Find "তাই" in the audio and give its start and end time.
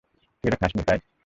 0.83-0.99